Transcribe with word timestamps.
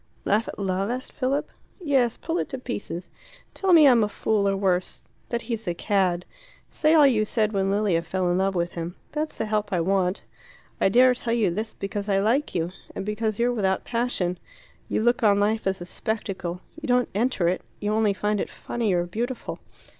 "Laugh 0.25 0.47
at 0.47 0.57
love?" 0.57 0.89
asked 0.89 1.11
Philip. 1.11 1.47
"Yes. 1.79 2.17
Pull 2.17 2.39
it 2.39 2.49
to 2.49 2.57
pieces. 2.57 3.11
Tell 3.53 3.71
me 3.71 3.87
I'm 3.87 4.03
a 4.03 4.09
fool 4.09 4.47
or 4.49 4.57
worse 4.57 5.05
that 5.29 5.43
he's 5.43 5.67
a 5.67 5.75
cad. 5.75 6.25
Say 6.71 6.95
all 6.95 7.05
you 7.05 7.23
said 7.23 7.53
when 7.53 7.69
Lilia 7.69 8.01
fell 8.01 8.31
in 8.31 8.39
love 8.39 8.55
with 8.55 8.71
him. 8.71 8.95
That's 9.11 9.37
the 9.37 9.45
help 9.45 9.71
I 9.71 9.79
want. 9.79 10.23
I 10.81 10.89
dare 10.89 11.13
tell 11.13 11.33
you 11.33 11.51
this 11.51 11.73
because 11.73 12.09
I 12.09 12.17
like 12.19 12.55
you 12.55 12.71
and 12.95 13.05
because 13.05 13.37
you're 13.37 13.53
without 13.53 13.83
passion; 13.83 14.39
you 14.89 15.03
look 15.03 15.21
on 15.21 15.39
life 15.39 15.67
as 15.67 15.81
a 15.81 15.85
spectacle; 15.85 16.61
you 16.81 16.87
don't 16.87 17.09
enter 17.13 17.47
it; 17.47 17.61
you 17.79 17.93
only 17.93 18.11
find 18.15 18.41
it 18.41 18.49
funny 18.49 18.93
or 18.93 19.03
beautiful. 19.05 19.59